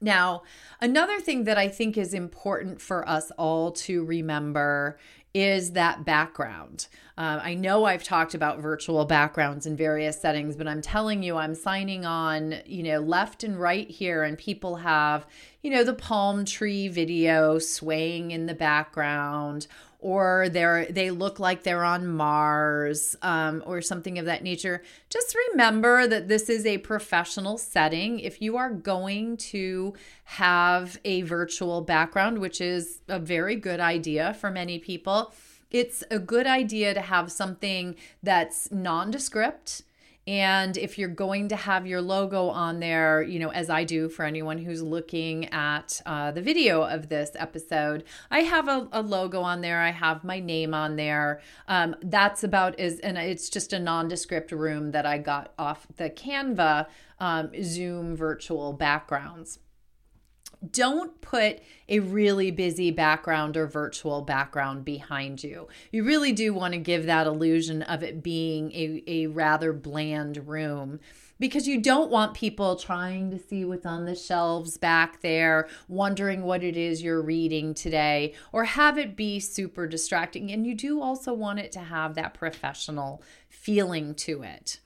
Now, 0.00 0.42
another 0.80 1.20
thing 1.20 1.44
that 1.44 1.58
I 1.58 1.68
think 1.68 1.96
is 1.96 2.12
important 2.12 2.80
for 2.80 3.08
us 3.08 3.30
all 3.38 3.70
to 3.72 4.04
remember 4.04 4.98
is 5.32 5.72
that 5.72 6.04
background. 6.04 6.88
Uh, 7.20 7.38
I 7.42 7.52
know 7.52 7.84
I've 7.84 8.02
talked 8.02 8.32
about 8.32 8.60
virtual 8.60 9.04
backgrounds 9.04 9.66
in 9.66 9.76
various 9.76 10.18
settings, 10.18 10.56
but 10.56 10.66
I'm 10.66 10.80
telling 10.80 11.22
you, 11.22 11.36
I'm 11.36 11.54
signing 11.54 12.06
on, 12.06 12.54
you 12.64 12.82
know, 12.82 13.00
left 13.00 13.44
and 13.44 13.60
right 13.60 13.86
here, 13.90 14.22
and 14.22 14.38
people 14.38 14.76
have, 14.76 15.26
you 15.60 15.70
know, 15.70 15.84
the 15.84 15.92
palm 15.92 16.46
tree 16.46 16.88
video 16.88 17.58
swaying 17.58 18.30
in 18.30 18.46
the 18.46 18.54
background, 18.54 19.66
or 19.98 20.48
they're 20.48 20.86
they 20.86 21.10
look 21.10 21.38
like 21.38 21.62
they're 21.62 21.84
on 21.84 22.06
Mars 22.06 23.16
um, 23.20 23.62
or 23.66 23.82
something 23.82 24.18
of 24.18 24.24
that 24.24 24.42
nature. 24.42 24.82
Just 25.10 25.36
remember 25.50 26.06
that 26.06 26.28
this 26.28 26.48
is 26.48 26.64
a 26.64 26.78
professional 26.78 27.58
setting. 27.58 28.18
If 28.20 28.40
you 28.40 28.56
are 28.56 28.70
going 28.70 29.36
to 29.36 29.92
have 30.24 30.98
a 31.04 31.20
virtual 31.20 31.82
background, 31.82 32.38
which 32.38 32.62
is 32.62 33.02
a 33.08 33.18
very 33.18 33.56
good 33.56 33.78
idea 33.78 34.32
for 34.32 34.50
many 34.50 34.78
people, 34.78 35.34
it's 35.70 36.02
a 36.10 36.18
good 36.18 36.46
idea 36.46 36.94
to 36.94 37.00
have 37.00 37.30
something 37.32 37.96
that's 38.22 38.70
nondescript 38.70 39.82
and 40.26 40.76
if 40.76 40.98
you're 40.98 41.08
going 41.08 41.48
to 41.48 41.56
have 41.56 41.86
your 41.86 42.02
logo 42.02 42.50
on 42.50 42.78
there, 42.78 43.22
you 43.22 43.38
know, 43.38 43.50
as 43.50 43.70
I 43.70 43.84
do 43.84 44.08
for 44.08 44.24
anyone 44.24 44.58
who's 44.58 44.82
looking 44.82 45.46
at 45.46 46.00
uh, 46.04 46.30
the 46.30 46.42
video 46.42 46.82
of 46.82 47.08
this 47.08 47.30
episode, 47.34 48.04
I 48.30 48.42
have 48.42 48.68
a, 48.68 48.86
a, 48.92 49.02
logo 49.02 49.40
on 49.40 49.60
there. 49.60 49.80
I 49.80 49.90
have 49.90 50.22
my 50.22 50.38
name 50.38 50.74
on 50.74 50.96
there. 50.96 51.40
Um, 51.66 51.96
that's 52.02 52.44
about 52.44 52.78
as, 52.78 53.00
and 53.00 53.16
it's 53.16 53.48
just 53.48 53.72
a 53.72 53.80
nondescript 53.80 54.52
room 54.52 54.92
that 54.92 55.06
I 55.06 55.18
got 55.18 55.52
off 55.58 55.86
the 55.96 56.10
Canva 56.10 56.86
um, 57.18 57.50
Zoom 57.62 58.14
virtual 58.14 58.72
backgrounds 58.72 59.58
don't 60.68 61.20
put 61.20 61.60
a 61.88 62.00
really 62.00 62.50
busy 62.50 62.90
background 62.90 63.56
or 63.56 63.66
virtual 63.66 64.22
background 64.22 64.84
behind 64.84 65.42
you. 65.42 65.68
You 65.90 66.04
really 66.04 66.32
do 66.32 66.52
want 66.52 66.74
to 66.74 66.78
give 66.78 67.06
that 67.06 67.26
illusion 67.26 67.82
of 67.82 68.02
it 68.02 68.22
being 68.22 68.70
a, 68.72 69.02
a 69.06 69.26
rather 69.28 69.72
bland 69.72 70.48
room 70.48 71.00
because 71.38 71.66
you 71.66 71.80
don't 71.80 72.10
want 72.10 72.34
people 72.34 72.76
trying 72.76 73.30
to 73.30 73.38
see 73.38 73.64
what's 73.64 73.86
on 73.86 74.04
the 74.04 74.14
shelves 74.14 74.76
back 74.76 75.22
there, 75.22 75.68
wondering 75.88 76.42
what 76.42 76.62
it 76.62 76.76
is 76.76 77.02
you're 77.02 77.22
reading 77.22 77.72
today, 77.72 78.34
or 78.52 78.64
have 78.64 78.98
it 78.98 79.16
be 79.16 79.40
super 79.40 79.86
distracting. 79.86 80.52
And 80.52 80.66
you 80.66 80.74
do 80.74 81.00
also 81.00 81.32
want 81.32 81.58
it 81.58 81.72
to 81.72 81.80
have 81.80 82.14
that 82.14 82.34
professional 82.34 83.22
feeling 83.48 84.14
to 84.16 84.42
it. 84.42 84.80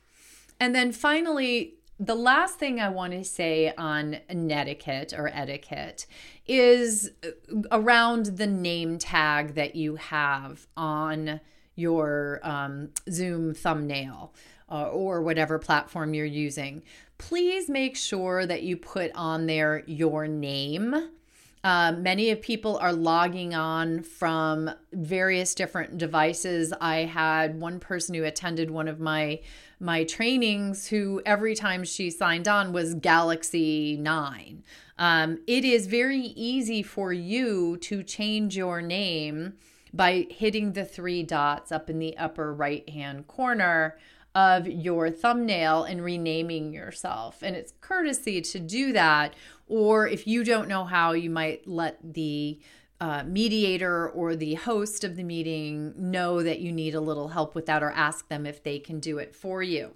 And 0.61 0.75
then 0.75 0.93
finally, 0.93 1.75
the 2.07 2.15
last 2.15 2.59
thing 2.59 2.81
I 2.81 2.89
want 2.89 3.13
to 3.13 3.25
say 3.25 3.73
on 3.77 4.19
etiquette 4.29 5.15
or 5.17 5.29
etiquette 5.29 6.07
is 6.47 7.11
around 7.71 8.27
the 8.27 8.47
name 8.47 8.99
tag 8.99 9.55
that 9.55 9.75
you 9.75 9.97
have 9.97 10.67
on 10.77 11.41
your 11.77 12.41
um, 12.43 12.91
Zoom 13.11 13.55
thumbnail 13.55 14.35
uh, 14.71 14.89
or 14.89 15.23
whatever 15.23 15.59
platform 15.59 16.15
you're 16.15 16.27
using. 16.27 16.83
Please 17.19 17.69
make 17.69 17.97
sure 17.97 18.45
that 18.45 18.63
you 18.63 18.77
put 18.77 19.11
on 19.15 19.47
there 19.47 19.83
your 19.87 20.27
name. 20.27 21.11
Uh, 21.63 21.93
many 21.93 22.31
of 22.31 22.43
people 22.43 22.77
are 22.77 22.93
logging 22.93 23.55
on 23.55 24.03
from 24.03 24.71
various 24.93 25.55
different 25.55 25.97
devices. 25.97 26.75
I 26.79 27.05
had 27.05 27.59
one 27.59 27.81
person 27.81 28.15
who 28.15 28.25
attended 28.25 28.71
one 28.71 28.87
of 28.87 29.01
my 29.01 29.41
my 29.85 30.03
trainings 30.03 30.89
who 30.89 31.21
every 31.27 31.55
time 31.55 31.85
she 31.85 32.09
signed 32.09 32.49
on 32.49 32.73
was 32.73 32.95
Galaxy 32.95 33.97
9. 33.99 34.65
Um, 34.99 35.39
it 35.47 35.65
is 35.65 35.87
very 35.87 36.21
easy 36.21 36.83
for 36.83 37.13
you 37.13 37.77
to 37.83 38.03
change 38.03 38.57
your 38.57 38.81
name 38.81 39.55
by 39.93 40.27
hitting 40.31 40.73
the 40.73 40.87
three 40.87 41.23
dots 41.23 41.71
up 41.71 41.91
in 41.91 41.99
the 41.99 42.17
upper 42.17 42.55
right 42.55 42.89
hand 42.89 43.27
corner 43.27 43.99
of 44.35 44.67
your 44.67 45.11
thumbnail 45.11 45.85
and 45.85 46.03
renaming 46.03 46.73
yourself. 46.73 47.43
And 47.43 47.55
it's 47.55 47.75
courtesy 47.83 48.41
to 48.41 48.59
do 48.59 48.93
that. 48.95 49.35
Or 49.69 50.09
if 50.09 50.27
you 50.27 50.45
don't 50.45 50.69
know 50.69 50.85
how, 50.85 51.13
you 51.13 51.29
might 51.29 51.69
let 51.69 51.99
the 52.03 52.59
uh, 53.05 53.23
mediator 53.27 54.09
or 54.09 54.35
the 54.35 54.55
host 54.55 55.05
of 55.05 55.15
the 55.15 55.23
meeting 55.23 55.93
know 55.95 56.43
that 56.43 56.61
you 56.61 56.73
need 56.73 56.95
a 56.95 57.01
little 57.01 57.29
help 57.29 57.55
with 57.55 57.67
that 57.67 57.83
or 57.83 57.91
ask 57.91 58.29
them 58.29 58.47
if 58.47 58.63
they 58.63 58.79
can 58.79 58.99
do 58.99 59.19
it 59.19 59.35
for 59.35 59.63
you 59.63 59.91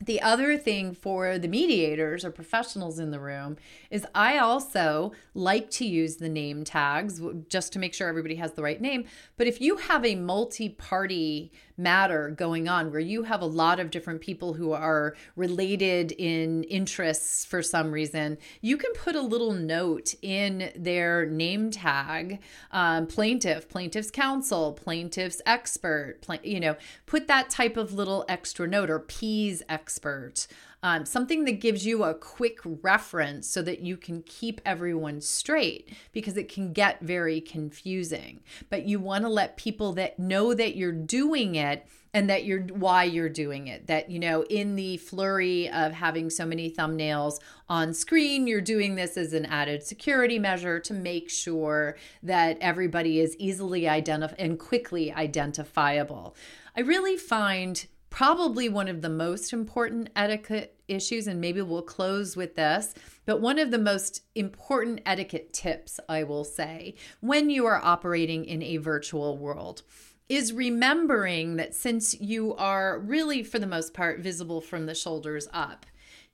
the 0.00 0.20
other 0.20 0.58
thing 0.58 0.92
for 0.92 1.38
the 1.38 1.48
mediators 1.48 2.24
or 2.24 2.30
professionals 2.30 2.98
in 2.98 3.10
the 3.10 3.20
room 3.20 3.56
is 3.90 4.04
I 4.14 4.38
also 4.38 5.12
like 5.34 5.70
to 5.70 5.86
use 5.86 6.16
the 6.16 6.28
name 6.28 6.64
tags 6.64 7.22
just 7.48 7.72
to 7.72 7.78
make 7.78 7.94
sure 7.94 8.08
everybody 8.08 8.34
has 8.34 8.52
the 8.52 8.62
right 8.62 8.80
name. 8.80 9.04
But 9.36 9.46
if 9.46 9.60
you 9.60 9.76
have 9.76 10.04
a 10.04 10.16
multi 10.16 10.68
party 10.68 11.52
matter 11.76 12.30
going 12.30 12.68
on 12.68 12.90
where 12.90 13.00
you 13.00 13.24
have 13.24 13.40
a 13.40 13.46
lot 13.46 13.80
of 13.80 13.90
different 13.90 14.20
people 14.20 14.54
who 14.54 14.72
are 14.72 15.14
related 15.36 16.12
in 16.12 16.64
interests 16.64 17.44
for 17.44 17.62
some 17.62 17.90
reason, 17.90 18.38
you 18.60 18.76
can 18.76 18.92
put 18.94 19.16
a 19.16 19.20
little 19.20 19.52
note 19.52 20.14
in 20.22 20.70
their 20.76 21.26
name 21.26 21.70
tag 21.70 22.40
um, 22.70 23.06
plaintiff, 23.06 23.68
plaintiff's 23.68 24.10
counsel, 24.10 24.72
plaintiff's 24.72 25.40
expert, 25.46 26.18
pla- 26.20 26.38
you 26.42 26.60
know, 26.60 26.76
put 27.06 27.26
that 27.26 27.50
type 27.50 27.76
of 27.76 27.92
little 27.92 28.24
extra 28.28 28.66
note 28.66 28.90
or 28.90 28.98
P's 28.98 29.62
expert 29.68 30.46
um, 30.84 31.06
something 31.06 31.46
that 31.46 31.60
gives 31.60 31.86
you 31.86 32.04
a 32.04 32.12
quick 32.14 32.58
reference 32.82 33.48
so 33.48 33.62
that 33.62 33.80
you 33.80 33.96
can 33.96 34.22
keep 34.22 34.60
everyone 34.66 35.22
straight 35.22 35.88
because 36.12 36.36
it 36.36 36.52
can 36.52 36.74
get 36.74 37.00
very 37.00 37.40
confusing. 37.40 38.40
But 38.68 38.84
you 38.84 39.00
want 39.00 39.24
to 39.24 39.30
let 39.30 39.56
people 39.56 39.94
that 39.94 40.18
know 40.18 40.52
that 40.52 40.76
you're 40.76 40.92
doing 40.92 41.54
it 41.54 41.86
and 42.12 42.28
that 42.28 42.44
you're 42.44 42.60
why 42.64 43.02
you're 43.02 43.28
doing 43.28 43.66
it 43.66 43.88
that 43.88 44.08
you 44.08 44.20
know 44.20 44.44
in 44.44 44.76
the 44.76 44.96
flurry 44.98 45.68
of 45.70 45.92
having 45.92 46.30
so 46.30 46.46
many 46.46 46.70
thumbnails 46.70 47.40
on 47.68 47.92
screen 47.92 48.46
you're 48.46 48.60
doing 48.60 48.94
this 48.94 49.16
as 49.16 49.32
an 49.32 49.44
added 49.46 49.82
security 49.82 50.38
measure 50.38 50.78
to 50.78 50.94
make 50.94 51.28
sure 51.28 51.96
that 52.22 52.56
everybody 52.60 53.18
is 53.18 53.34
easily 53.40 53.88
identified 53.88 54.38
and 54.38 54.60
quickly 54.60 55.12
identifiable 55.12 56.36
i 56.76 56.80
really 56.80 57.16
find 57.16 57.86
probably 58.14 58.68
one 58.68 58.86
of 58.86 59.02
the 59.02 59.08
most 59.08 59.52
important 59.52 60.08
etiquette 60.14 60.78
issues, 60.86 61.26
and 61.26 61.40
maybe 61.40 61.60
we'll 61.60 61.82
close 61.82 62.36
with 62.36 62.54
this, 62.54 62.94
but 63.26 63.40
one 63.40 63.58
of 63.58 63.72
the 63.72 63.78
most 63.78 64.22
important 64.36 65.00
etiquette 65.04 65.52
tips, 65.52 65.98
I 66.08 66.22
will 66.22 66.44
say, 66.44 66.94
when 67.18 67.50
you 67.50 67.66
are 67.66 67.84
operating 67.84 68.44
in 68.44 68.62
a 68.62 68.76
virtual 68.76 69.36
world 69.36 69.82
is 70.28 70.52
remembering 70.52 71.56
that 71.56 71.74
since 71.74 72.14
you 72.20 72.54
are 72.54 73.00
really, 73.00 73.42
for 73.42 73.58
the 73.58 73.66
most 73.66 73.92
part, 73.92 74.20
visible 74.20 74.60
from 74.60 74.86
the 74.86 74.94
shoulders 74.94 75.48
up, 75.52 75.84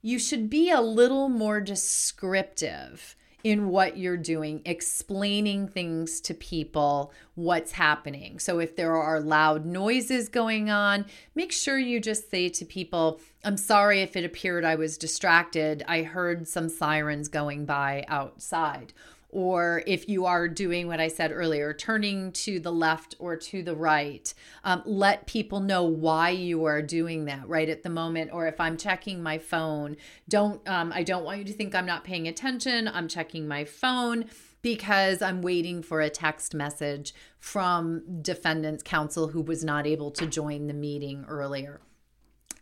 you 0.03 0.19
should 0.19 0.51
be 0.51 0.69
a 0.69 0.81
little 0.81 1.29
more 1.29 1.59
descriptive 1.59 3.15
in 3.43 3.69
what 3.69 3.97
you're 3.97 4.17
doing, 4.17 4.61
explaining 4.65 5.67
things 5.67 6.21
to 6.21 6.33
people, 6.33 7.11
what's 7.35 7.71
happening. 7.73 8.39
So 8.39 8.59
if 8.59 8.75
there 8.75 8.95
are 8.95 9.19
loud 9.19 9.65
noises 9.65 10.29
going 10.29 10.69
on, 10.69 11.05
make 11.35 11.51
sure 11.51 11.77
you 11.77 11.99
just 11.99 12.29
say 12.29 12.49
to 12.49 12.65
people, 12.65 13.19
I'm 13.43 13.57
sorry 13.57 14.01
if 14.01 14.15
it 14.15 14.25
appeared 14.25 14.63
I 14.65 14.75
was 14.75 14.97
distracted. 14.97 15.83
I 15.87 16.03
heard 16.03 16.47
some 16.47 16.69
sirens 16.69 17.27
going 17.27 17.65
by 17.65 18.05
outside 18.07 18.93
or 19.31 19.83
if 19.87 20.07
you 20.09 20.25
are 20.25 20.47
doing 20.47 20.87
what 20.87 20.99
I 20.99 21.07
said 21.07 21.31
earlier, 21.31 21.73
turning 21.73 22.31
to 22.33 22.59
the 22.59 22.71
left 22.71 23.15
or 23.19 23.35
to 23.37 23.63
the 23.63 23.75
right, 23.75 24.33
um, 24.63 24.83
let 24.85 25.25
people 25.25 25.59
know 25.61 25.83
why 25.83 26.29
you 26.29 26.65
are 26.65 26.81
doing 26.81 27.25
that 27.25 27.47
right 27.47 27.69
at 27.69 27.83
the 27.83 27.89
moment. 27.89 28.31
Or 28.33 28.47
if 28.47 28.59
I'm 28.59 28.77
checking 28.77 29.23
my 29.23 29.37
phone, 29.37 29.97
don't 30.27 30.67
um, 30.67 30.91
I 30.93 31.03
don't 31.03 31.23
want 31.23 31.39
you 31.39 31.45
to 31.45 31.53
think 31.53 31.73
I'm 31.73 31.85
not 31.85 32.03
paying 32.03 32.27
attention. 32.27 32.87
I'm 32.87 33.07
checking 33.07 33.47
my 33.47 33.63
phone 33.65 34.25
because 34.61 35.21
I'm 35.21 35.41
waiting 35.41 35.81
for 35.81 36.01
a 36.01 36.09
text 36.09 36.53
message 36.53 37.13
from 37.39 38.21
defendant's 38.21 38.83
counsel 38.83 39.29
who 39.29 39.41
was 39.41 39.63
not 39.63 39.87
able 39.87 40.11
to 40.11 40.27
join 40.27 40.67
the 40.67 40.73
meeting 40.73 41.25
earlier 41.27 41.81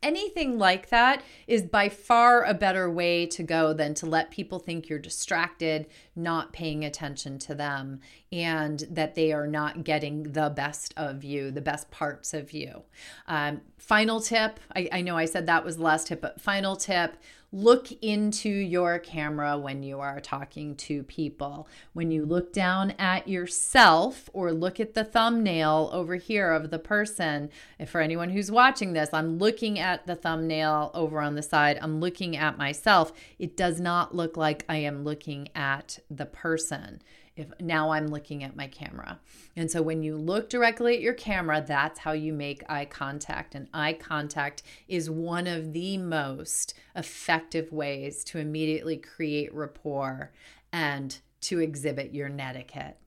anything 0.01 0.58
like 0.58 0.89
that 0.89 1.24
is 1.48 1.63
by 1.63 1.89
far 1.89 2.44
a 2.44 2.53
better 2.53 2.89
way 2.89 3.25
to 3.27 3.44
go 3.44 3.74
than 3.74 3.94
to 3.96 4.06
let 4.06 4.32
people 4.32 4.60
think 4.60 4.89
you're 4.89 5.00
distracted, 5.00 5.88
not 6.15 6.54
paying 6.54 6.86
attention 6.86 7.39
to 7.39 7.56
them, 7.56 8.00
and 8.32 8.84
that 8.92 9.15
they 9.15 9.32
are 9.32 9.48
not 9.48 9.84
getting 9.84 10.24
the 10.24 10.50
best 10.50 10.94
of 10.96 11.24
you, 11.24 11.52
the 11.52 11.62
best 11.62 11.89
parts 11.89 12.34
of 12.34 12.52
you. 12.52 12.84
Um, 13.28 13.62
final 13.78 14.22
tip 14.22 14.60
I, 14.76 14.89
I 14.92 15.02
know 15.02 15.18
I 15.18 15.26
said 15.26 15.48
that 15.48 15.65
was 15.65 15.78
the 15.78 15.84
last 15.84 16.08
tip, 16.08 16.22
but 16.22 16.39
final 16.39 16.76
tip 16.76 17.18
look 17.52 17.92
into 18.04 18.50
your 18.50 19.00
camera 19.00 19.58
when 19.58 19.82
you 19.82 20.00
are 20.00 20.20
talking 20.20 20.76
to 20.76 21.04
people. 21.04 21.68
When 21.94 22.12
you 22.12 22.26
look 22.26 22.54
down 22.54 22.92
at 23.00 23.28
yourself 23.28 24.30
or 24.34 24.52
look 24.52 24.80
at 24.80 24.94
the 24.94 25.04
thumbnail 25.04 25.89
over 25.92 26.15
here 26.15 26.52
of 26.52 26.70
the 26.70 26.80
person, 26.80 27.50
if 27.80 27.89
for 27.89 28.02
anyone 28.02 28.30
who's 28.30 28.52
watching 28.52 28.94
this, 28.94 29.10
I'm 29.13 29.39
looking 29.39 29.80
at 29.80 30.06
the 30.06 30.15
thumbnail 30.15 30.92
over 30.94 31.22
on 31.22 31.36
the 31.36 31.42
side, 31.42 31.80
I'm 31.82 32.00
looking 32.00 32.38
at 32.38 32.58
myself. 32.58 33.12
It 33.39 33.58
does 33.58 33.80
not 33.80 34.15
look 34.15 34.38
like 34.38 34.65
I 34.70 34.78
am 34.78 35.04
looking 35.04 35.50
at 35.56 36.00
the 36.10 36.26
person 36.28 37.02
if 37.39 37.47
now 37.60 37.91
I'm 37.91 38.08
looking 38.08 38.43
at 38.43 38.56
my 38.56 38.67
camera. 38.67 39.19
And 39.56 39.71
so 39.71 39.82
when 39.82 40.04
you 40.04 40.17
look 40.17 40.49
directly 40.49 40.95
at 40.95 41.02
your 41.02 41.13
camera, 41.13 41.63
that's 41.65 41.99
how 41.99 42.12
you 42.12 42.34
make 42.34 42.63
eye 42.69 42.86
contact. 42.86 43.56
And 43.56 43.67
eye 43.73 43.93
contact 43.93 44.63
is 44.88 45.10
one 45.10 45.47
of 45.47 45.73
the 45.73 45.97
most 45.97 46.73
effective 46.95 47.71
ways 47.71 48.23
to 48.25 48.39
immediately 48.39 48.97
create 48.97 49.54
rapport 49.54 50.32
and 50.71 51.17
to 51.41 51.60
exhibit 51.60 52.13
your 52.13 52.30
netiquette. 52.30 52.97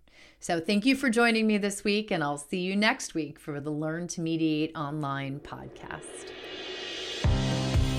So 0.40 0.58
thank 0.58 0.84
you 0.86 0.96
for 0.96 1.08
joining 1.08 1.46
me 1.46 1.58
this 1.58 1.84
week, 1.84 2.10
and 2.10 2.24
I'll 2.24 2.38
see 2.38 2.58
you 2.58 2.74
next 2.74 3.14
week 3.14 3.38
for 3.38 3.60
the 3.60 3.70
Learn 3.70 4.08
to 4.08 4.20
Mediate 4.20 4.76
Online 4.76 5.38
podcast. 5.38 6.32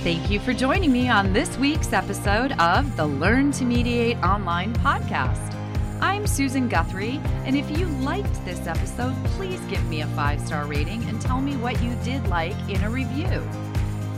Thank 0.04 0.30
you 0.30 0.42
for 0.42 0.52
joining 0.54 0.92
me 0.92 1.08
on 1.08 1.32
this 1.32 1.58
week's 1.58 1.94
episode 1.94 2.52
of 2.60 2.98
the 2.98 3.06
Learn 3.06 3.54
to 3.54 3.64
Mediate 3.64 4.18
Online 4.18 4.74
podcast. 4.74 5.63
I'm 6.04 6.28
Susan 6.28 6.68
Guthrie, 6.68 7.22
and 7.46 7.56
if 7.56 7.72
you 7.78 7.86
liked 7.86 8.44
this 8.44 8.68
episode, 8.68 9.16
please 9.38 9.62
give 9.70 9.86
me 9.86 10.02
a 10.02 10.08
five 10.08 10.42
star 10.42 10.66
rating 10.66 11.02
and 11.06 11.22
tell 11.22 11.40
me 11.40 11.56
what 11.56 11.82
you 11.82 11.96
did 12.04 12.28
like 12.28 12.58
in 12.70 12.84
a 12.84 12.90
review. 12.90 13.42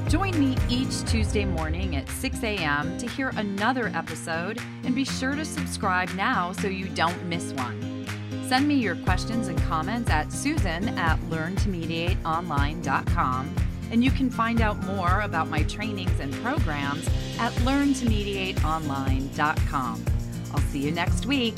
Join 0.10 0.40
me 0.40 0.58
each 0.68 1.04
Tuesday 1.04 1.46
morning 1.46 1.96
at 1.96 2.10
6 2.10 2.42
a.m. 2.42 2.98
to 2.98 3.08
hear 3.08 3.30
another 3.38 3.92
episode, 3.94 4.60
and 4.84 4.96
be 4.96 5.06
sure 5.06 5.36
to 5.36 5.46
subscribe 5.46 6.10
now 6.16 6.54
so 6.54 6.68
you 6.68 6.90
don't 6.90 7.24
miss 7.28 7.54
one. 7.54 8.08
Send 8.48 8.68
me 8.68 8.74
your 8.76 8.96
questions 8.96 9.48
and 9.48 9.60
comments 9.60 10.10
at 10.10 10.34
susan 10.34 10.90
at 10.98 11.20
learntomediateonline.com, 11.30 13.56
and 13.92 14.04
you 14.04 14.10
can 14.10 14.32
find 14.32 14.60
out 14.60 14.84
more 14.86 15.22
about 15.22 15.50
my 15.50 15.62
trainings 15.62 16.20
and 16.20 16.34
programs 16.42 17.08
at 17.38 17.54
learntomediateonline.com. 17.54 20.06
I'll 20.52 20.62
see 20.62 20.80
you 20.80 20.92
next 20.92 21.28
week. 21.28 21.56